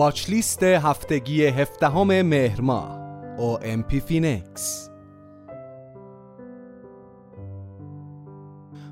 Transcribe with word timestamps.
watch 0.00 0.30
list 0.30 0.62
هفتگی 0.62 1.46
هفدهم 1.46 2.22
مهر 2.22 2.60
ماه. 2.60 2.98
OMP 3.38 3.98
فینکس 4.06 4.90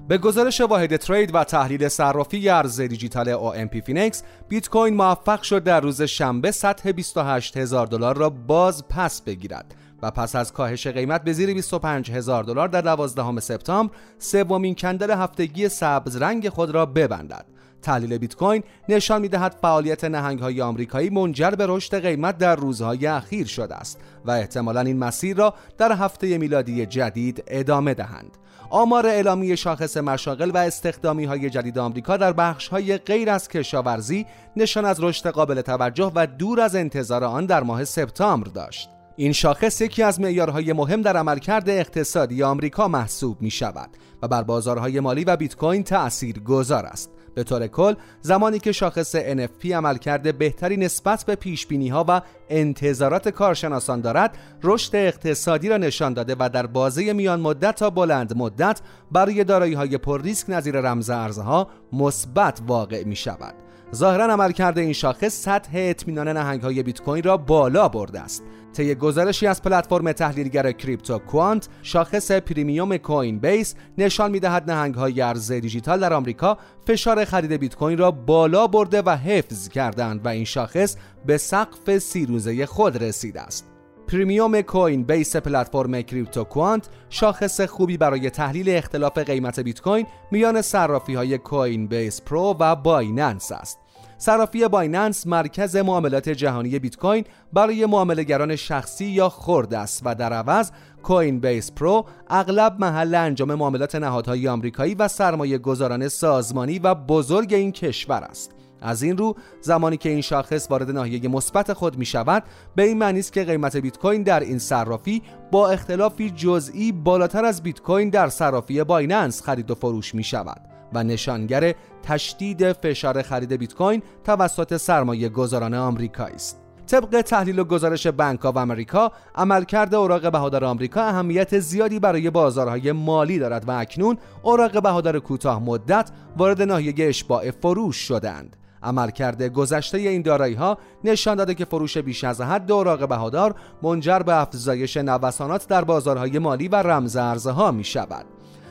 به 0.08 0.18
گزارش 0.18 0.60
واحد 0.60 0.96
trade 0.96 1.34
و 1.34 1.44
تحلیل 1.44 1.88
صرافی 1.88 2.48
ارز 2.48 2.80
دیجیتال 2.80 3.34
OMP 3.34 3.80
فینکس 3.84 4.22
بیت 4.48 4.68
کوین 4.68 4.94
موفق 4.94 5.42
شد 5.42 5.64
در 5.64 5.80
روز 5.80 6.02
شنبه 6.02 6.50
سطح 6.50 6.92
28 6.92 7.56
هزار 7.56 7.86
دلار 7.86 8.16
را 8.16 8.30
باز 8.30 8.88
پس 8.88 9.22
بگیرد 9.22 9.74
و 10.02 10.10
پس 10.10 10.36
از 10.36 10.52
کاهش 10.52 10.86
قیمت 10.86 11.24
به 11.24 11.32
زیر 11.32 11.54
25 11.54 12.10
هزار 12.10 12.44
دلار 12.44 12.68
در 12.68 12.80
12 12.80 13.40
سپتامبر 13.40 13.94
سومین 14.18 14.74
کندل 14.74 15.10
هفتگی 15.10 15.68
سبز 15.68 16.16
رنگ 16.16 16.48
خود 16.48 16.70
را 16.70 16.86
ببندد. 16.86 17.57
تحلیل 17.82 18.18
بیت 18.18 18.36
کوین 18.36 18.62
نشان 18.88 19.20
می‌دهد 19.20 19.56
فعالیت 19.62 20.04
نهنگ 20.04 20.38
های 20.38 20.60
آمریکایی 20.60 21.10
منجر 21.10 21.50
به 21.50 21.66
رشد 21.68 22.02
قیمت 22.02 22.38
در 22.38 22.56
روزهای 22.56 23.06
اخیر 23.06 23.46
شده 23.46 23.74
است 23.74 24.00
و 24.24 24.30
احتمالا 24.30 24.80
این 24.80 24.98
مسیر 24.98 25.36
را 25.36 25.54
در 25.78 25.92
هفته 25.92 26.38
میلادی 26.38 26.86
جدید 26.86 27.44
ادامه 27.46 27.94
دهند 27.94 28.38
آمار 28.70 29.06
اعلامی 29.06 29.56
شاخص 29.56 29.96
مشاغل 29.96 30.50
و 30.50 30.56
استخدامی 30.56 31.24
های 31.24 31.50
جدید 31.50 31.78
آمریکا 31.78 32.16
در 32.16 32.32
بخش 32.32 32.68
های 32.68 32.98
غیر 32.98 33.30
از 33.30 33.48
کشاورزی 33.48 34.26
نشان 34.56 34.84
از 34.84 35.04
رشد 35.04 35.30
قابل 35.30 35.60
توجه 35.60 36.12
و 36.14 36.26
دور 36.26 36.60
از 36.60 36.76
انتظار 36.76 37.24
آن 37.24 37.46
در 37.46 37.62
ماه 37.62 37.84
سپتامبر 37.84 38.50
داشت 38.50 38.88
این 39.16 39.32
شاخص 39.32 39.80
یکی 39.80 40.02
از 40.02 40.20
معیارهای 40.20 40.72
مهم 40.72 41.02
در 41.02 41.16
عملکرد 41.16 41.68
اقتصادی 41.68 42.42
آمریکا 42.42 42.88
محسوب 42.88 43.42
می 43.42 43.50
شود 43.50 43.90
و 44.22 44.28
بر 44.28 44.42
بازارهای 44.42 45.00
مالی 45.00 45.24
و 45.24 45.36
بیت 45.36 45.56
کوین 45.56 45.82
تأثیر 45.82 46.40
گذار 46.40 46.86
است. 46.86 47.10
به 47.34 47.44
طور 47.44 47.66
کل 47.66 47.94
زمانی 48.20 48.58
که 48.58 48.72
شاخص 48.72 49.16
NFP 49.16 49.70
عملکرد 49.70 50.38
بهتری 50.38 50.76
نسبت 50.76 51.24
به 51.24 51.34
پیش 51.34 51.66
ها 51.90 52.04
و 52.08 52.22
انتظارات 52.48 53.28
کارشناسان 53.28 54.00
دارد 54.00 54.38
رشد 54.62 54.96
اقتصادی 54.96 55.68
را 55.68 55.76
نشان 55.76 56.14
داده 56.14 56.36
و 56.38 56.48
در 56.52 56.66
بازه 56.66 57.12
میان 57.12 57.40
مدت 57.40 57.76
تا 57.76 57.90
بلند 57.90 58.36
مدت 58.36 58.80
برای 59.12 59.44
دارایی 59.44 59.74
های 59.74 59.98
پر 59.98 60.22
ریسک 60.22 60.50
نظیر 60.50 60.80
رمز 60.80 61.10
ارزها 61.10 61.68
مثبت 61.92 62.60
واقع 62.66 63.04
می 63.04 63.16
شود 63.16 63.54
ظاهرا 63.94 64.24
عملکرد 64.24 64.78
این 64.78 64.92
شاخص 64.92 65.42
سطح 65.42 65.70
اطمینان 65.74 66.28
نهنگ 66.28 66.62
های 66.62 66.82
بیت 66.82 67.00
کوین 67.00 67.22
را 67.22 67.36
بالا 67.36 67.88
برده 67.88 68.20
است. 68.20 68.42
طی 68.78 68.94
گزارشی 68.94 69.46
از 69.46 69.62
پلتفرم 69.62 70.12
تحلیلگر 70.12 70.72
کریپتو 70.72 71.18
کوانت 71.18 71.68
شاخص 71.82 72.30
premium 72.30 72.96
کوین 72.96 73.38
بیس 73.38 73.74
نشان 73.98 74.30
می‌دهد 74.30 74.70
نهنگ 74.70 74.94
های 74.94 75.20
ارز 75.20 75.52
دیجیتال 75.52 76.00
در 76.00 76.12
آمریکا 76.12 76.58
فشار 76.86 77.24
خرید 77.24 77.52
بیت 77.52 77.76
کوین 77.76 77.98
را 77.98 78.10
بالا 78.10 78.66
برده 78.66 79.02
و 79.02 79.10
حفظ 79.10 79.68
کردند 79.68 80.26
و 80.26 80.28
این 80.28 80.44
شاخص 80.44 80.96
به 81.26 81.38
سقف 81.38 81.98
سی 81.98 82.26
روزه 82.26 82.66
خود 82.66 83.02
رسیده 83.02 83.40
است. 83.40 83.66
premium 84.08 84.60
کوین 84.60 85.04
بیس 85.04 85.36
پلتفرم 85.36 86.02
کریپتو 86.02 86.44
کوانت 86.44 86.88
شاخص 87.10 87.60
خوبی 87.60 87.96
برای 87.96 88.30
تحلیل 88.30 88.70
اختلاف 88.70 89.18
قیمت 89.18 89.60
بیت 89.60 89.80
کوین 89.80 90.06
میان 90.30 90.62
صرافی 90.62 91.14
های 91.14 91.38
کوین 91.38 91.86
بیس 91.86 92.22
پرو 92.22 92.56
و 92.60 92.76
بایننس 92.76 93.52
است. 93.52 93.78
صرافی 94.20 94.68
بایننس 94.68 95.26
مرکز 95.26 95.76
معاملات 95.76 96.28
جهانی 96.28 96.78
بیت 96.78 96.96
کوین 96.96 97.24
برای 97.52 97.86
معاملهگران 97.86 98.56
شخصی 98.56 99.04
یا 99.04 99.28
خرد 99.28 99.74
است 99.74 100.02
و 100.04 100.14
در 100.14 100.32
عوض 100.32 100.70
کوین 101.02 101.40
بیس 101.40 101.72
پرو 101.72 102.04
اغلب 102.28 102.76
محل 102.80 103.14
انجام 103.14 103.54
معاملات 103.54 103.94
نهادهای 103.94 104.48
آمریکایی 104.48 104.94
و 104.94 105.08
سرمایه 105.08 105.58
گذاران 105.58 106.08
سازمانی 106.08 106.78
و 106.78 106.94
بزرگ 106.94 107.54
این 107.54 107.72
کشور 107.72 108.22
است. 108.22 108.54
از 108.80 109.02
این 109.02 109.16
رو 109.16 109.36
زمانی 109.60 109.96
که 109.96 110.08
این 110.08 110.20
شاخص 110.20 110.70
وارد 110.70 110.90
ناحیه 110.90 111.28
مثبت 111.28 111.72
خود 111.72 111.98
می 111.98 112.06
شود 112.06 112.42
به 112.76 112.82
این 112.82 112.98
معنی 112.98 113.18
است 113.18 113.32
که 113.32 113.44
قیمت 113.44 113.76
بیت 113.76 113.98
کوین 113.98 114.22
در 114.22 114.40
این 114.40 114.58
صرافی 114.58 115.22
با 115.52 115.70
اختلافی 115.70 116.30
جزئی 116.30 116.92
بالاتر 116.92 117.44
از 117.44 117.62
بیت 117.62 117.80
کوین 117.80 118.08
در 118.10 118.28
صرافی 118.28 118.84
بایننس 118.84 119.42
خرید 119.42 119.70
و 119.70 119.74
فروش 119.74 120.14
می 120.14 120.24
شود 120.24 120.77
و 120.92 121.04
نشانگر 121.04 121.74
تشدید 122.02 122.72
فشار 122.72 123.22
خرید 123.22 123.52
بیت 123.52 123.74
کوین 123.74 124.02
توسط 124.24 124.76
سرمایه 124.76 125.28
گذاران 125.28 125.74
آمریکایی 125.74 126.34
است. 126.34 126.68
طبق 126.88 127.20
تحلیل 127.20 127.58
و 127.58 127.64
گزارش 127.64 128.06
بانک 128.06 128.46
آف 128.46 128.56
امریکا 128.56 129.12
عملکرد 129.34 129.94
اوراق 129.94 130.32
بهادار 130.32 130.64
آمریکا 130.64 131.02
اهمیت 131.02 131.58
زیادی 131.58 131.98
برای 131.98 132.30
بازارهای 132.30 132.92
مالی 132.92 133.38
دارد 133.38 133.68
و 133.68 133.70
اکنون 133.70 134.18
اوراق 134.42 134.82
بهادار 134.82 135.18
کوتاه 135.18 135.62
مدت 135.62 136.10
وارد 136.36 136.62
ناحیه 136.62 136.94
اشباع 136.98 137.50
فروش 137.50 137.96
شدند 137.96 138.56
عملکرد 138.82 139.42
گذشته 139.42 139.98
این 139.98 140.22
دارایی 140.22 140.54
ها 140.54 140.78
نشان 141.04 141.36
داده 141.36 141.54
که 141.54 141.64
فروش 141.64 141.98
بیش 141.98 142.24
از 142.24 142.40
حد 142.40 142.72
اوراق 142.72 143.08
بهادار 143.08 143.54
منجر 143.82 144.18
به 144.18 144.40
افزایش 144.40 144.96
نوسانات 144.96 145.68
در 145.68 145.84
بازارهای 145.84 146.38
مالی 146.38 146.68
و 146.68 146.76
رمز 146.76 147.16
ارزها 147.16 147.70
می 147.70 147.84
شود. 147.84 148.26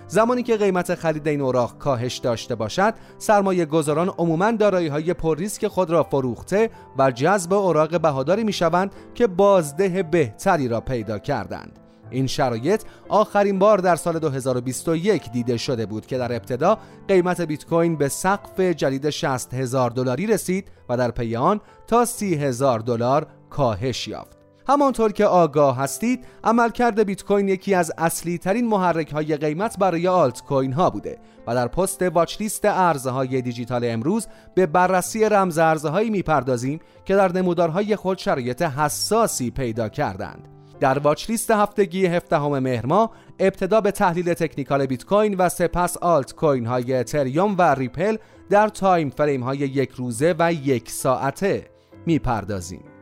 زمانی 0.08 0.44
که 0.44 0.58
قیمت 0.58 0.96
خرید 0.96 1.28
این 1.28 1.42
اوراق 1.42 1.78
کاهش 1.78 2.18
داشته 2.18 2.56
باشد 2.56 2.94
سرمایه 3.18 3.66
گذاران 3.66 4.10
عموما 4.10 4.52
دارایی 4.52 4.88
های 4.88 5.14
پر 5.14 5.38
ریسک 5.38 5.68
خود 5.68 5.90
را 5.90 6.04
فروخته 6.04 6.70
و 6.98 7.12
جذب 7.12 7.54
اوراق 7.54 8.02
بهاداری 8.02 8.44
می 8.44 8.54
شوند 8.54 8.92
که 9.16 9.28
بازده 9.28 10.04
بهتری 10.04 10.68
را 10.68 10.82
پیدا 10.82 11.20
کردند 11.20 11.80
این 12.10 12.28
شرایط 12.28 12.84
آخرین 13.10 13.60
بار 13.60 13.78
در 13.78 13.96
سال 13.96 14.20
2021 14.20 15.32
دیده 15.32 15.58
شده 15.58 15.86
بود 15.86 16.06
که 16.06 16.18
در 16.18 16.34
ابتدا 16.34 16.78
قیمت 17.08 17.42
بیت 17.42 17.66
کوین 17.66 17.96
به 17.96 18.10
سقف 18.10 18.60
جدید 18.60 19.10
60 19.10 19.54
هزار 19.54 19.90
دلاری 19.90 20.28
رسید 20.28 20.72
و 20.90 20.98
در 20.98 21.12
پی 21.12 21.36
آن 21.36 21.62
تا 21.88 22.06
30 22.06 22.36
هزار 22.36 22.80
دلار 22.80 23.28
کاهش 23.50 24.08
یافت. 24.08 24.37
همانطور 24.68 25.12
که 25.12 25.26
آگاه 25.26 25.78
هستید 25.78 26.26
عملکرد 26.44 27.04
بیت 27.04 27.24
کوین 27.24 27.50
یکی 27.50 27.74
از 27.74 27.92
اصلی 27.98 28.38
ترین 28.38 28.68
محرک 28.68 29.12
های 29.12 29.38
قیمت 29.38 29.80
برای 29.80 30.08
آلت 30.08 30.44
کوین 30.44 30.74
ها 30.74 30.90
بوده 30.90 31.18
و 31.48 31.56
در 31.56 31.68
پست 31.68 32.02
واچ 32.02 32.42
لیست 32.42 32.66
ارزهای 32.66 33.42
دیجیتال 33.42 33.86
امروز 33.86 34.28
به 34.56 34.66
بررسی 34.66 35.26
رمز 35.26 35.58
ارزهایی 35.58 36.10
می‌پردازیم 36.10 36.80
که 37.06 37.16
در 37.16 37.32
نمودارهای 37.32 37.96
خود 37.96 38.18
شرایط 38.18 38.62
حساسی 38.62 39.52
پیدا 39.52 39.90
کردند 39.90 40.48
در 40.80 41.00
watch 41.00 41.30
list 41.30 41.52
هفتگی 41.52 42.06
17 42.06 42.40
مهر 42.40 42.86
ماه 42.86 43.12
ابتدا 43.40 43.82
به 43.82 43.92
تحلیل 43.92 44.34
تکنیکال 44.34 44.86
بیت 44.86 45.06
کوین 45.06 45.36
و 45.38 45.50
سپس 45.50 45.98
آلت 45.98 46.36
کوین 46.36 46.66
های 46.66 46.94
اتریوم 46.94 47.56
و 47.58 47.74
ریپل 47.74 48.18
در 48.50 48.68
time 48.68 49.10
frame 49.10 49.44
های 49.44 49.58
یک 49.58 49.92
روزه 49.92 50.36
و 50.40 50.54
یک 50.54 50.92
ساعته 50.92 51.66
می‌پردازیم. 52.06 52.97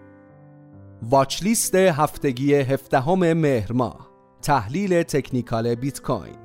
watch 1.03 1.43
list 1.43 1.75
هفتگی 1.75 2.55
17 2.55 3.15
مهر 3.15 3.71
ماه. 3.71 4.09
تحلیل 4.41 5.03
تکنیکال 5.03 5.75
بیت 5.75 6.01
کوین 6.01 6.44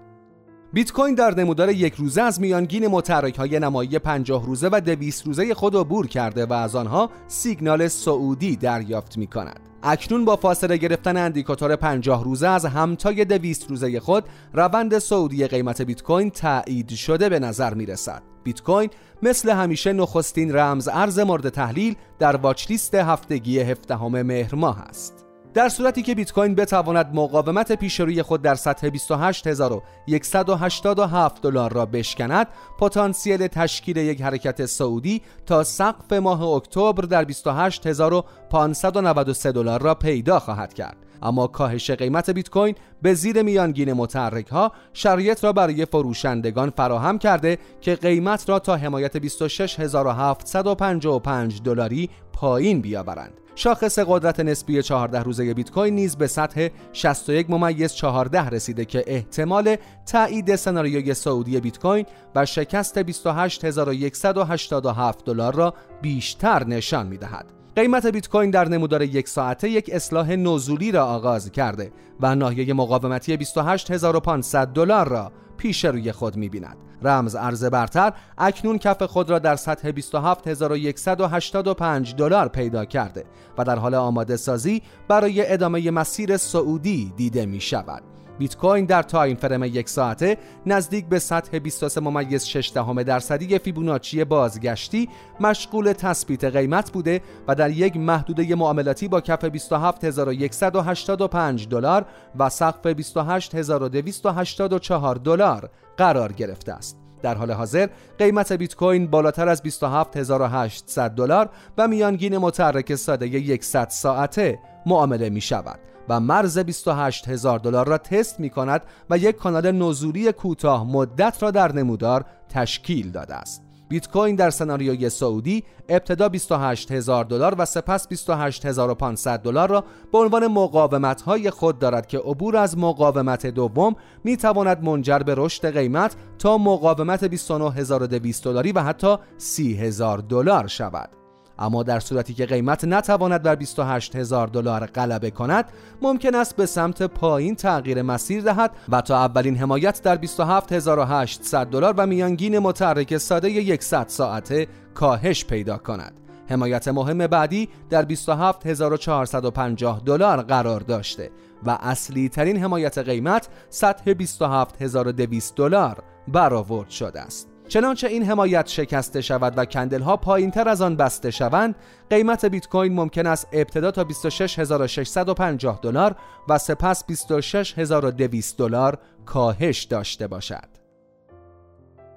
بیت 0.73 0.93
کوین 0.93 1.15
در 1.15 1.35
نمودار 1.35 1.69
یک 1.71 1.95
روزه 1.95 2.23
از 2.23 2.41
میانگین 2.41 2.87
متحرک 2.87 3.37
های 3.37 3.59
نمایی 3.59 3.99
50 3.99 4.47
روزه 4.47 4.69
و 4.73 4.81
200 4.81 5.27
روزه 5.27 5.55
خود 5.55 5.77
عبور 5.77 6.07
کرده 6.07 6.47
و 6.47 6.53
از 6.53 6.77
آنها 6.77 7.11
سیگنال 7.29 7.89
صعودی 7.89 8.57
دریافت 8.57 9.19
می 9.19 9.27
کند. 9.27 9.61
اکنون 9.83 10.25
با 10.25 10.37
فاصله 10.37 10.77
گرفتن 10.77 11.17
اندیکاتور 11.17 11.77
50 11.77 12.25
روزه 12.25 12.49
از 12.49 12.65
همتای 12.65 13.25
200 13.25 13.71
روزه 13.71 14.01
خود 14.01 14.25
روند 14.53 14.99
سعودی 14.99 15.47
قیمت 15.47 15.83
بیت 15.83 16.03
کوین 16.03 16.31
تایید 16.31 16.91
شده 16.91 17.29
به 17.29 17.39
نظر 17.39 17.75
می 17.75 17.87
رسد. 17.87 18.23
بیت 18.45 18.63
کوین 18.63 18.91
مثل 19.23 19.51
همیشه 19.51 19.93
نخستین 19.93 20.57
رمز 20.57 20.89
ارز 20.89 21.19
مورد 21.19 21.49
تحلیل 21.49 21.95
در 22.19 22.37
واچ 22.37 22.71
لیست 22.71 22.95
هفتگی 22.95 23.61
17 23.61 23.97
مهر 23.97 24.55
ماه 24.55 24.81
است. 24.81 25.30
در 25.55 25.69
صورتی 25.69 26.03
که 26.03 26.15
بیت 26.15 26.33
کوین 26.33 26.55
بتواند 26.55 27.15
مقاومت 27.15 27.73
پیش 27.73 28.01
روی 28.01 28.23
خود 28.23 28.43
در 28.43 28.55
سطح 28.55 28.89
28187 28.89 31.43
دلار 31.43 31.73
را 31.73 31.87
بشکند 31.87 32.47
پتانسیل 32.79 33.47
تشکیل 33.47 33.97
یک 33.97 34.23
حرکت 34.23 34.67
سعودی 34.67 35.23
تا 35.47 35.65
سقف 35.65 36.13
ماه 36.13 36.43
اکتبر 36.43 37.05
در 37.05 37.25
28593 37.25 39.53
دلار 39.53 39.83
را 39.83 39.95
پیدا 39.95 40.39
خواهد 40.39 40.75
کرد. 40.75 40.97
اما 41.23 41.47
کاهش 41.47 41.91
قیمت 41.91 42.31
بیت 42.31 42.51
کوین 42.51 42.75
به 43.03 43.15
زیر 43.15 43.43
میانگین 43.43 43.93
متحرک 43.93 44.47
ها 44.47 44.73
شرایط 44.93 45.45
را 45.45 45.53
برای 45.53 45.85
فروشندگان 45.85 46.71
فراهم 46.71 47.19
کرده 47.19 47.59
که 47.81 47.95
قیمت 47.95 48.49
را 48.49 48.59
تا 48.59 48.77
حمایت 48.77 49.17
26755 49.17 51.63
دلاری 51.63 52.11
پایین 52.33 52.81
بیاورند 52.81 53.41
شاخص 53.55 53.99
قدرت 53.99 54.41
نسبی 54.41 54.83
14 54.83 55.23
روزه 55.23 55.55
بیت 55.55 55.71
کوین 55.71 55.95
نیز 55.95 56.17
به 56.17 56.27
سطح 56.27 56.69
61 56.93 57.51
ممیز 57.51 57.95
14 57.95 58.49
رسیده 58.49 58.85
که 58.85 59.05
احتمال 59.07 59.77
تایید 60.07 60.57
سناریوی 60.57 61.15
سعودی 61.15 61.61
بیت 61.61 61.79
کوین 61.79 62.07
و 62.35 62.47
شکست 62.47 62.99
28187 62.99 65.25
دلار 65.25 65.55
را 65.55 65.75
بیشتر 66.03 66.65
نشان 66.65 67.07
می‌دهد. 67.07 67.60
قیمت 67.81 68.07
بیت 68.07 68.29
کوین 68.29 68.51
در 68.51 68.69
نمودار 68.69 69.03
یک 69.03 69.29
ساعته 69.29 69.71
یک 69.71 69.91
اصلاح 69.93 70.37
نزولی 70.37 70.93
را 70.93 71.05
آغاز 71.05 71.53
کرده 71.53 71.93
و 72.21 72.35
ناحیه 72.35 72.75
مقاومتی 72.75 73.37
28500 73.37 74.69
دلار 74.69 75.09
را 75.09 75.33
پیش 75.57 75.85
روی 75.85 76.13
خود 76.13 76.37
می‌بیند. 76.37 76.77
رمز 77.03 77.35
ارز 77.35 77.65
برتر 77.65 78.13
اکنون 78.39 78.79
کف 78.79 79.03
خود 79.03 79.31
را 79.31 79.39
در 79.39 79.57
سطح 79.57 79.91
27185 79.91 82.15
دلار 82.15 82.49
پیدا 82.49 82.85
کرده 82.85 83.25
و 83.59 83.65
در 83.65 83.79
حال 83.79 83.95
آماده 83.95 84.37
سازی 84.37 84.83
برای 85.09 85.53
ادامه 85.53 85.91
مسیر 85.91 86.37
سعودی 86.37 87.13
دیده 87.17 87.47
می 87.47 87.61
شود 87.61 88.10
بیت 88.41 88.57
کوین 88.57 88.85
در 88.85 89.03
تایم 89.03 89.37
فرم 89.37 89.65
یک 89.65 89.89
ساعته 89.89 90.37
نزدیک 90.67 91.07
به 91.07 91.19
سطح 91.19 91.59
23 91.59 92.01
ممیز 92.01 92.45
6 92.45 92.73
دهم 92.75 93.03
درصدی 93.03 93.59
فیبوناچی 93.59 94.25
بازگشتی 94.25 95.09
مشغول 95.41 95.93
تثبیت 95.93 96.45
قیمت 96.45 96.93
بوده 96.93 97.21
و 97.49 97.55
در 97.55 97.71
یک 97.71 97.97
محدوده 97.97 98.55
معاملاتی 98.55 99.09
با 99.09 99.21
کف 99.21 99.45
27185 99.45 101.69
دلار 101.69 102.07
و 102.39 102.49
سقف 102.49 102.87
28284 102.87 105.17
دلار 105.17 105.71
قرار 105.97 106.33
گرفته 106.33 106.73
است. 106.73 106.97
در 107.23 107.35
حال 107.35 107.51
حاضر 107.51 107.89
قیمت 108.19 108.53
بیت 108.53 108.77
کوین 108.77 109.07
بالاتر 109.07 109.49
از 109.49 109.63
27800 109.63 111.11
دلار 111.11 111.51
و 111.79 111.89
میانگین 111.89 112.39
متحرک 112.39 112.95
ساده 112.95 113.59
100 113.61 113.89
ساعته 113.89 114.59
معامله 114.87 115.31
می 115.31 115.41
شود 115.41 115.90
و 116.09 116.21
مرز 116.21 116.59
28 116.59 117.29
هزار 117.29 117.59
دلار 117.59 117.89
را 117.89 117.99
تست 117.99 118.41
می 118.41 118.51
کند 118.51 118.83
و 119.11 119.19
یک 119.19 119.37
کانال 119.37 119.71
نزولی 119.71 120.33
کوتاه 120.33 120.87
مدت 120.87 121.43
را 121.43 121.51
در 121.51 121.73
نمودار 121.73 122.25
تشکیل 122.49 123.11
داده 123.11 123.35
است. 123.35 123.71
بیت 123.91 124.09
کوین 124.09 124.37
در 124.37 124.51
سناریوی 124.51 125.09
سعودی 125.09 125.65
ابتدا 125.89 126.29
28 126.29 126.93
هزار 126.93 127.25
دلار 127.25 127.55
و 127.59 127.65
سپس 127.65 128.09
28500 128.09 129.43
دلار 129.43 129.69
را 129.69 129.85
به 130.13 130.19
عنوان 130.19 130.47
مقاومت 130.47 131.23
های 131.23 131.51
خود 131.51 131.79
دارد 131.79 132.07
که 132.07 132.19
عبور 132.19 132.57
از 132.57 132.79
مقاومت 132.79 133.47
دوم 133.47 133.97
می 134.25 134.37
تواند 134.37 134.85
منجر 134.85 135.19
به 135.19 135.35
رشد 135.39 135.75
قیمت 135.75 136.17
تا 136.39 136.59
مقاومت 136.59 137.25
29200 137.25 138.45
دلاری 138.45 138.73
و 138.73 138.83
حتی 138.83 139.17
30000 139.39 140.19
دلار 140.19 140.67
شود. 140.67 141.20
اما 141.61 141.83
در 141.83 142.01
صورتی 142.01 142.35
که 142.35 142.47
قیمت 142.47 142.85
نتواند 142.85 143.43
بر 143.43 143.55
28 143.55 144.17
هزار 144.17 144.47
دلار 144.47 144.87
غلبه 144.87 145.31
کند 145.31 145.65
ممکن 146.03 146.35
است 146.35 146.57
به 146.57 146.67
سمت 146.67 147.03
پایین 147.03 147.57
تغییر 147.57 148.03
مسیر 148.03 148.43
دهد 148.43 148.71
و 148.89 149.01
تا 149.01 149.17
اولین 149.17 149.57
حمایت 149.57 150.03
در 150.03 150.17
27800 150.17 151.67
دلار 151.67 151.95
و 151.97 152.07
میانگین 152.07 152.59
متحرک 152.59 153.17
ساده 153.17 153.77
100 153.77 154.09
ساعته 154.09 154.67
کاهش 154.95 155.45
پیدا 155.45 155.79
کند. 155.79 156.13
حمایت 156.49 156.89
مهم 156.89 157.27
بعدی 157.27 157.69
در 157.91 158.03
27450 158.03 160.03
دلار 160.07 160.43
قرار 160.43 160.81
داشته 160.81 161.31
و 161.67 161.79
اصلی 161.81 162.29
ترین 162.29 162.57
حمایت 162.57 162.99
قیمت 162.99 163.49
سطح 163.69 164.13
27200 164.13 165.57
دلار 165.57 166.03
برآورد 166.29 166.91
شده 166.91 167.21
است. 167.21 167.60
چنانچه 167.71 168.07
این 168.07 168.25
حمایت 168.25 168.67
شکسته 168.67 169.21
شود 169.21 169.59
و 169.59 169.65
کندل 169.65 170.03
ها 170.03 170.17
پایین 170.17 170.51
تر 170.51 170.69
از 170.69 170.83
آن 170.83 170.97
بسته 170.97 171.31
شوند 171.31 171.75
قیمت 172.11 172.45
بیت 172.45 172.69
کوین 172.69 172.95
ممکن 172.95 173.27
است 173.27 173.49
ابتدا 173.53 173.91
تا 173.91 174.05
26650 174.05 175.81
دلار 175.83 176.17
و 176.49 176.59
سپس 176.59 177.05
26200 177.07 178.59
دلار 178.59 178.99
کاهش 179.27 179.83
داشته 179.83 180.27
باشد. 180.27 180.69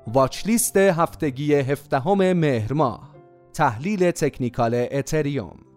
watch 0.08 0.48
list 0.48 0.78
هفتگی 0.78 1.54
هفدهم 1.54 2.34
مهر 2.34 2.74
ماه 2.74 3.10
تحلیل 3.54 4.12
تکنیکال 4.12 4.88
اتریوم. 4.92 5.73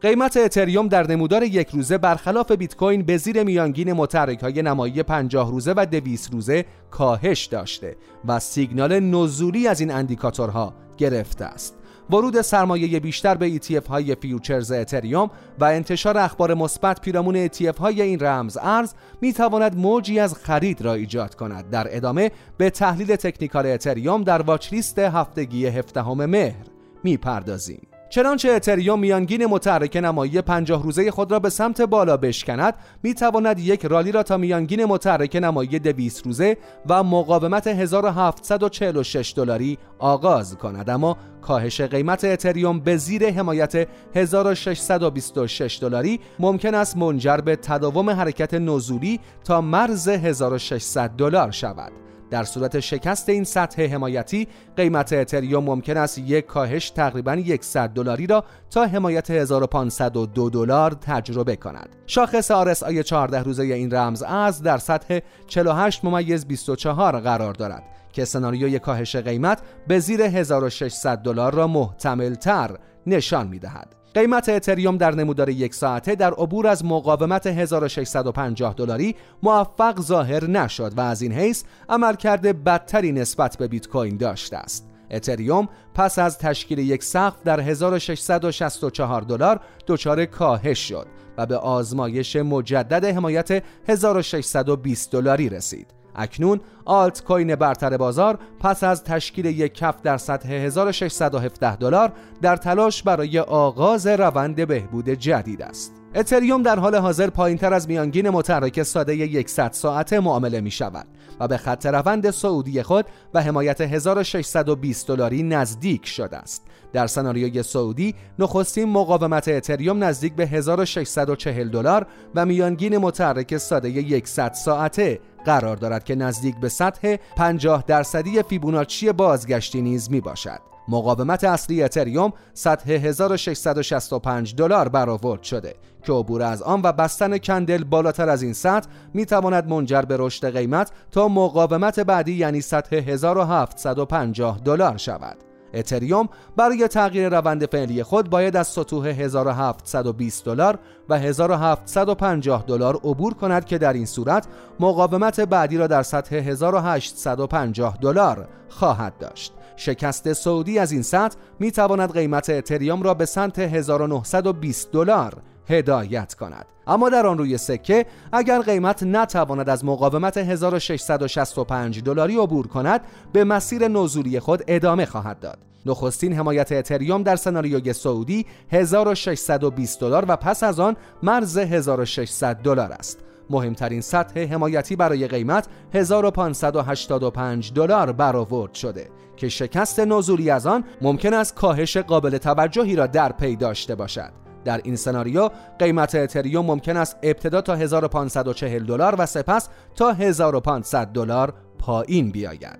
قیمت 0.00 0.36
اتریوم 0.36 0.88
در 0.88 1.10
نمودار 1.10 1.42
یک 1.42 1.68
روزه 1.68 1.98
برخلاف 1.98 2.52
بیت 2.52 2.76
کوین 2.76 3.02
به 3.02 3.16
زیر 3.16 3.42
میانگین 3.42 3.92
متحرک 3.92 4.40
های 4.40 4.62
نمایی 4.62 5.02
50 5.02 5.50
روزه 5.50 5.74
و 5.76 5.86
200 5.86 6.32
روزه 6.32 6.64
کاهش 6.90 7.46
داشته 7.46 7.96
و 8.24 8.40
سیگنال 8.40 9.00
نزولی 9.00 9.68
از 9.68 9.80
این 9.80 9.90
اندیکاتورها 9.90 10.74
گرفته 10.96 11.44
است. 11.44 11.74
ورود 12.10 12.40
سرمایه 12.40 13.00
بیشتر 13.00 13.34
به 13.34 13.58
ETF 13.58 13.86
های 13.86 14.14
futures 14.14 14.72
اتریوم 14.72 15.30
و 15.58 15.64
انتشار 15.64 16.18
اخبار 16.18 16.54
مثبت 16.54 17.00
پیرامون 17.00 17.48
ETF 17.48 17.78
های 17.78 18.02
این 18.02 18.20
رمز 18.20 18.58
ارز 18.62 18.94
می 19.20 19.32
تواند 19.32 19.76
موجی 19.76 20.18
از 20.20 20.34
خرید 20.34 20.82
را 20.82 20.94
ایجاد 20.94 21.34
کند. 21.34 21.70
در 21.70 21.96
ادامه 21.96 22.30
به 22.58 22.70
تحلیل 22.70 23.16
تکنیکال 23.16 23.66
اتریوم 23.66 24.24
در 24.24 24.42
واچ 24.42 24.72
لیست 24.72 24.98
هفتگی 24.98 25.66
هفدهم 25.66 26.26
مهر 26.26 26.66
می 27.04 27.16
پردازیم. 27.16 27.95
چنانچه 28.08 28.50
اتریوم 28.50 28.98
میانگین 28.98 29.46
متحرک 29.46 29.96
نمایی 29.96 30.40
50 30.40 30.82
روزه 30.82 31.10
خود 31.10 31.32
را 31.32 31.38
به 31.38 31.50
سمت 31.50 31.80
بالا 31.80 32.16
بشکند 32.16 32.74
می 33.02 33.14
تواند 33.14 33.58
یک 33.58 33.86
رالی 33.86 34.12
را 34.12 34.22
تا 34.22 34.36
میانگین 34.36 34.84
متحرک 34.84 35.36
نمایی 35.36 35.78
200 35.78 36.26
روزه 36.26 36.56
و 36.88 37.02
مقاومت 37.02 37.66
1746 37.66 39.34
دلاری 39.36 39.78
آغاز 39.98 40.56
کند. 40.56 40.90
اما 40.90 41.16
کاهش 41.42 41.80
قیمت 41.80 42.24
اتریوم 42.24 42.80
به 42.80 42.96
زیر 42.96 43.30
حمایت 43.30 43.88
1626 44.14 45.78
دلاری 45.82 46.20
ممکن 46.38 46.74
است 46.74 46.96
منجر 46.96 47.36
به 47.36 47.56
تداوم 47.56 48.10
حرکت 48.10 48.54
نزولی 48.54 49.20
تا 49.44 49.60
مرز 49.60 50.08
1600 50.08 51.10
دلار 51.10 51.50
شود. 51.50 52.05
در 52.30 52.44
صورت 52.44 52.80
شکست 52.80 53.28
این 53.28 53.44
سطح 53.44 53.86
حمایتی 53.86 54.48
قیمت 54.76 55.12
اتریوم 55.12 55.64
ممکن 55.64 55.96
است 55.96 56.18
یک 56.18 56.46
کاهش 56.46 56.90
تقریبا 56.90 57.42
100 57.60 57.90
دلاری 57.90 58.26
را 58.26 58.44
تا 58.70 58.86
حمایت 58.86 59.30
1502 59.30 60.50
دلار 60.50 60.90
تجربه 60.90 61.56
کند. 61.56 61.96
شاخص 62.06 62.52
RSI 62.52 63.00
14 63.00 63.42
روزه 63.42 63.62
این 63.62 63.94
رمز 63.94 64.22
از 64.22 64.62
در 64.62 64.78
سطح 64.78 65.18
48 65.46 66.04
ممیز 66.04 66.46
24 66.46 67.20
قرار 67.20 67.54
دارد 67.54 67.82
که 68.12 68.24
سناریوی 68.24 68.78
کاهش 68.78 69.16
قیمت 69.16 69.62
به 69.88 69.98
زیر 69.98 70.22
1600 70.22 71.18
دلار 71.18 71.54
را 71.54 71.66
محتمل 71.66 72.34
تر 72.34 72.78
نشان 73.06 73.48
می 73.48 73.58
دهد. 73.58 73.95
قیمت 74.16 74.48
اتریوم 74.48 74.96
در 74.96 75.14
نمودار 75.14 75.48
یک 75.48 75.74
ساعته 75.74 76.14
در 76.14 76.34
عبور 76.34 76.66
از 76.66 76.84
مقاومت 76.84 77.46
1650 77.46 78.74
دلاری 78.74 79.16
موفق 79.42 80.00
ظاهر 80.00 80.44
نشد 80.44 80.92
و 80.96 81.00
از 81.00 81.22
این 81.22 81.32
حیث 81.32 81.64
عملکرد 81.88 82.64
بدتری 82.64 83.12
نسبت 83.12 83.56
به 83.56 83.68
بیت 83.68 83.88
کوین 83.88 84.16
داشته 84.16 84.56
است. 84.56 84.88
اتریوم 85.10 85.68
پس 85.94 86.18
از 86.18 86.38
تشکیل 86.38 86.78
یک 86.78 87.04
سقف 87.04 87.42
در 87.44 87.60
1664 87.60 89.22
دلار 89.22 89.60
دچار 89.86 90.24
کاهش 90.24 90.88
شد 90.88 91.06
و 91.38 91.46
به 91.46 91.56
آزمایش 91.56 92.36
مجدد 92.36 93.04
حمایت 93.04 93.62
1620 93.88 95.12
دلاری 95.12 95.48
رسید. 95.48 95.95
اکنون 96.16 96.60
آلت 96.84 97.24
کوین 97.24 97.54
برتر 97.54 97.96
بازار 97.96 98.38
پس 98.60 98.84
از 98.84 99.04
تشکیل 99.04 99.44
یک 99.44 99.74
کف 99.74 100.02
در 100.02 100.16
سطح 100.16 100.48
1617 100.48 101.76
دلار 101.76 102.12
در 102.42 102.56
تلاش 102.56 103.02
برای 103.02 103.38
آغاز 103.38 104.06
روند 104.06 104.66
بهبود 104.66 105.08
جدید 105.08 105.62
است. 105.62 105.92
اتریوم 106.14 106.62
در 106.62 106.78
حال 106.78 106.94
حاضر 106.94 107.30
پایینتر 107.30 107.74
از 107.74 107.88
میانگین 107.88 108.30
متحرک 108.30 108.82
ساده 108.82 109.44
100 109.46 109.72
ساعته 109.72 110.20
معامله 110.20 110.60
می 110.60 110.70
شود 110.70 111.06
و 111.40 111.48
به 111.48 111.56
خط 111.56 111.86
روند 111.86 112.30
سعودی 112.30 112.82
خود 112.82 113.04
و 113.34 113.42
حمایت 113.42 113.80
1620 113.80 115.08
دلاری 115.08 115.42
نزدیک 115.42 116.06
شده 116.06 116.36
است. 116.36 116.66
در 116.92 117.06
سناریوی 117.06 117.62
سعودی 117.62 118.14
نخستین 118.38 118.88
مقاومت 118.88 119.48
اتریوم 119.48 120.04
نزدیک 120.04 120.34
به 120.34 120.46
1640 120.46 121.68
دلار 121.68 122.06
و 122.34 122.46
میانگین 122.46 122.98
متحرک 122.98 123.56
ساده 123.56 124.22
100 124.24 124.52
ساعته 124.52 125.20
قرار 125.46 125.76
دارد 125.76 126.04
که 126.04 126.14
نزدیک 126.14 126.56
به 126.56 126.68
سطح 126.68 127.16
50 127.36 127.84
درصدی 127.86 128.42
فیبوناچی 128.42 129.12
بازگشتی 129.12 129.82
نیز 129.82 130.10
می 130.10 130.20
باشد. 130.20 130.60
مقاومت 130.88 131.44
اصلی 131.44 131.82
اتریوم 131.82 132.32
سطح 132.54 132.90
1665 132.90 134.54
دلار 134.54 134.88
برآورد 134.88 135.42
شده 135.42 135.74
که 136.02 136.12
عبور 136.12 136.42
از 136.42 136.62
آن 136.62 136.80
و 136.84 136.92
بستن 136.92 137.38
کندل 137.38 137.84
بالاتر 137.84 138.28
از 138.28 138.42
این 138.42 138.52
سطح 138.52 138.88
می 139.14 139.26
تواند 139.26 139.68
منجر 139.68 140.02
به 140.02 140.16
رشد 140.18 140.56
قیمت 140.56 140.90
تا 141.10 141.28
مقاومت 141.28 142.00
بعدی 142.00 142.32
یعنی 142.32 142.60
سطح 142.60 142.96
1750 142.96 144.60
دلار 144.64 144.96
شود. 144.96 145.45
اتریوم 145.76 146.28
برای 146.56 146.88
تغییر 146.88 147.28
روند 147.28 147.66
فعلی 147.66 148.02
خود 148.02 148.30
باید 148.30 148.56
از 148.56 148.66
سطوح 148.66 149.06
1720 149.06 150.44
دلار 150.44 150.78
و 151.08 151.18
1750 151.18 152.64
دلار 152.66 152.96
عبور 152.96 153.34
کند 153.34 153.64
که 153.64 153.78
در 153.78 153.92
این 153.92 154.06
صورت 154.06 154.46
مقاومت 154.80 155.40
بعدی 155.40 155.76
را 155.76 155.86
در 155.86 156.02
سطح 156.02 156.36
1850 156.36 157.98
دلار 158.00 158.48
خواهد 158.68 159.18
داشت. 159.18 159.52
شکست 159.76 160.32
سعودی 160.32 160.78
از 160.78 160.92
این 160.92 161.02
سطح 161.02 161.36
می 161.58 161.70
تواند 161.70 162.12
قیمت 162.12 162.50
اتریوم 162.50 163.02
را 163.02 163.14
به 163.14 163.26
سمت 163.26 163.58
1920 163.58 164.92
دلار 164.92 165.42
هدایت 165.68 166.34
کند. 166.34 166.66
اما 166.86 167.08
در 167.08 167.26
آن 167.26 167.38
روی 167.38 167.58
سکه 167.58 168.06
اگر 168.32 168.62
قیمت 168.62 169.02
نتواند 169.02 169.68
از 169.68 169.84
مقاومت 169.84 170.36
1665 170.36 172.02
دلاری 172.02 172.36
عبور 172.36 172.66
کند 172.66 173.00
به 173.32 173.44
مسیر 173.44 173.88
نزولی 173.88 174.40
خود 174.40 174.64
ادامه 174.68 175.06
خواهد 175.06 175.40
داد. 175.40 175.58
نخستین 175.86 176.32
حمایت 176.32 176.72
اتریوم 176.72 177.22
در 177.22 177.36
سناریوی 177.36 177.92
سعودی 177.92 178.46
1620 178.72 180.00
دلار 180.00 180.24
و 180.28 180.36
پس 180.36 180.62
از 180.62 180.80
آن 180.80 180.96
مرز 181.22 181.58
1600 181.58 182.56
دلار 182.56 182.92
است. 182.92 183.18
مهمترین 183.50 184.00
سطح 184.00 184.40
حمایتی 184.40 184.96
برای 184.96 185.28
قیمت 185.28 185.66
1585 185.94 187.72
دلار 187.72 188.12
برآورد 188.12 188.74
شده 188.74 189.10
که 189.36 189.48
شکست 189.48 190.00
نزولی 190.00 190.50
از 190.50 190.66
آن 190.66 190.84
ممکن 191.02 191.34
است 191.34 191.54
کاهش 191.54 191.96
قابل 191.96 192.38
توجهی 192.38 192.96
را 192.96 193.06
در 193.06 193.32
پی 193.32 193.56
داشته 193.56 193.94
باشد. 193.94 194.45
در 194.66 194.80
این 194.84 194.96
سناریو 194.96 195.50
قیمت 195.78 196.14
اتریوم 196.14 196.66
ممکن 196.66 196.96
است 196.96 197.16
ابتدا 197.22 197.60
تا 197.60 197.74
1540 197.74 198.84
دلار 198.84 199.14
و 199.18 199.26
سپس 199.26 199.68
تا 199.94 200.12
1500 200.12 201.06
دلار 201.06 201.54
پایین 201.78 202.30
بیاید. 202.30 202.78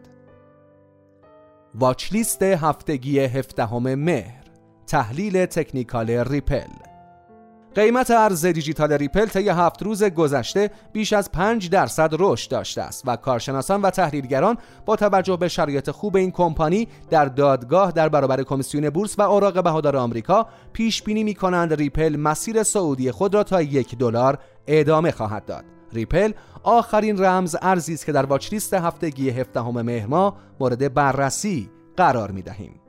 watch 1.74 2.12
list 2.12 2.42
هفتگی 2.42 3.20
هفدهم 3.20 3.94
مهر 3.94 4.44
تحلیل 4.86 5.46
تکنیکال 5.46 6.10
ریپل 6.10 6.68
قیمت 7.76 8.10
ارز 8.10 8.46
دیجیتال 8.46 8.92
ریپل 8.92 9.26
طی 9.26 9.48
هفت 9.48 9.82
روز 9.82 10.04
گذشته 10.04 10.70
بیش 10.92 11.12
از 11.12 11.32
5 11.32 11.70
درصد 11.70 12.10
رشد 12.18 12.50
داشته 12.50 12.82
است 12.82 13.02
و 13.06 13.16
کارشناسان 13.16 13.82
و 13.82 13.90
تحلیلگران 13.90 14.58
با 14.86 14.96
توجه 14.96 15.36
به 15.36 15.48
شرایط 15.48 15.90
خوب 15.90 16.16
این 16.16 16.30
کمپانی 16.30 16.88
در 17.10 17.24
دادگاه 17.24 17.92
در 17.92 18.08
برابر 18.08 18.42
کمیسیون 18.42 18.90
بورس 18.90 19.18
و 19.18 19.22
اوراق 19.22 19.64
بهادار 19.64 19.96
آمریکا 19.96 20.46
پیش 20.72 21.02
بینی 21.02 21.24
می 21.24 21.34
کنند 21.34 21.74
ریپل 21.74 22.16
مسیر 22.16 22.62
صعودی 22.62 23.10
خود 23.10 23.34
را 23.34 23.42
تا 23.42 23.62
یک 23.62 23.98
دلار 23.98 24.38
ادامه 24.66 25.10
خواهد 25.10 25.44
داد. 25.44 25.64
ریپل 25.92 26.32
آخرین 26.62 27.24
رمز 27.24 27.56
ارزی 27.62 27.94
است 27.94 28.06
که 28.06 28.12
در 28.12 28.26
watch 28.26 28.53
list 28.53 28.74
هفتگی 28.74 29.30
هفدهم 29.30 29.82
مهر 29.82 30.32
مورد 30.60 30.94
بررسی 30.94 31.70
قرار 31.96 32.30
می 32.30 32.42
دهیم. 32.42 32.85